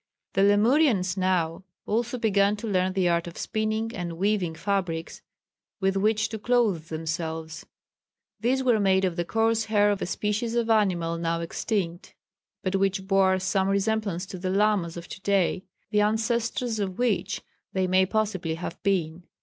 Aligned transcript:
The 0.33 0.41
Lemurians 0.41 1.15
now 1.15 1.63
also 1.85 2.17
began 2.17 2.55
to 2.55 2.67
learn 2.67 2.93
the 2.93 3.07
art 3.07 3.27
of 3.27 3.37
spinning 3.37 3.91
and 3.93 4.13
weaving 4.13 4.55
fabrics 4.55 5.21
with 5.79 5.95
which 5.95 6.27
to 6.29 6.39
clothe 6.39 6.85
themselves. 6.87 7.67
These 8.39 8.63
were 8.63 8.79
made 8.79 9.05
of 9.05 9.15
the 9.15 9.23
coarse 9.25 9.65
hair 9.65 9.91
of 9.91 10.01
a 10.01 10.07
species 10.07 10.55
of 10.55 10.71
animal 10.71 11.19
now 11.19 11.39
extinct, 11.41 12.15
but 12.63 12.75
which 12.77 13.05
bore 13.07 13.37
some 13.37 13.67
resemblance 13.69 14.25
to 14.25 14.39
the 14.39 14.49
llamas 14.49 14.97
of 14.97 15.07
to 15.07 15.21
day, 15.21 15.65
the 15.91 16.01
ancestors 16.01 16.79
of 16.79 16.97
which 16.97 17.43
they 17.73 17.85
may 17.85 18.07
possibly 18.07 18.55
have 18.55 18.81
been. 18.81 19.25